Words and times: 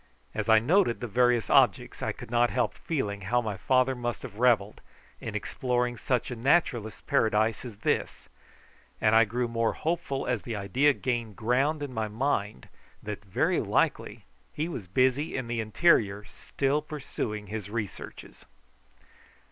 As 0.33 0.49
I 0.49 0.57
noted 0.57 0.99
the 0.99 1.05
various 1.05 1.47
objects 1.47 2.01
I 2.01 2.11
could 2.11 2.31
not 2.31 2.49
help 2.49 2.73
feeling 2.73 3.21
how 3.21 3.39
my 3.39 3.55
father 3.55 3.93
must 3.93 4.23
have 4.23 4.39
revelled 4.39 4.81
in 5.19 5.35
exploring 5.35 5.95
such 5.95 6.31
a 6.31 6.35
naturalist's 6.35 7.01
paradise 7.01 7.63
as 7.63 7.77
this, 7.81 8.27
and 8.99 9.13
I 9.15 9.25
grew 9.25 9.47
more 9.47 9.73
hopeful 9.73 10.25
as 10.25 10.41
the 10.41 10.55
idea 10.55 10.93
gained 10.93 11.35
ground 11.35 11.83
in 11.83 11.93
my 11.93 12.07
mind 12.07 12.67
that 13.03 13.23
very 13.23 13.59
likely 13.61 14.25
he 14.51 14.67
was 14.67 14.87
busy 14.87 15.37
in 15.37 15.45
the 15.47 15.61
interior 15.61 16.23
still 16.25 16.81
pursuing 16.81 17.45
his 17.45 17.69
researches. 17.69 18.45